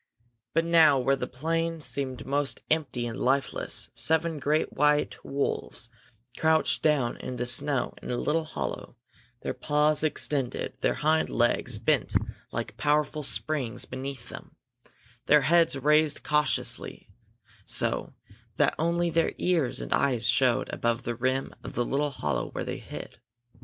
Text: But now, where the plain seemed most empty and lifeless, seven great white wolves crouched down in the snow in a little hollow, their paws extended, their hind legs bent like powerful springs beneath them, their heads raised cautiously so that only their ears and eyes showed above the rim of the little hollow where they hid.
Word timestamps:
But 0.55 0.65
now, 0.65 0.97
where 0.97 1.15
the 1.15 1.27
plain 1.27 1.79
seemed 1.79 2.25
most 2.25 2.61
empty 2.71 3.05
and 3.05 3.19
lifeless, 3.19 3.91
seven 3.93 4.39
great 4.39 4.73
white 4.73 5.23
wolves 5.23 5.89
crouched 6.39 6.81
down 6.81 7.17
in 7.17 7.35
the 7.35 7.45
snow 7.45 7.93
in 8.01 8.09
a 8.09 8.17
little 8.17 8.45
hollow, 8.45 8.95
their 9.41 9.53
paws 9.53 10.03
extended, 10.03 10.73
their 10.81 10.95
hind 10.95 11.29
legs 11.29 11.77
bent 11.77 12.15
like 12.51 12.77
powerful 12.77 13.21
springs 13.21 13.85
beneath 13.85 14.29
them, 14.29 14.55
their 15.27 15.41
heads 15.41 15.77
raised 15.77 16.23
cautiously 16.23 17.11
so 17.63 18.15
that 18.57 18.73
only 18.79 19.11
their 19.11 19.33
ears 19.37 19.81
and 19.81 19.93
eyes 19.93 20.25
showed 20.25 20.67
above 20.69 21.03
the 21.03 21.13
rim 21.13 21.53
of 21.63 21.73
the 21.73 21.85
little 21.85 22.09
hollow 22.09 22.49
where 22.53 22.65
they 22.65 22.79
hid. 22.79 23.19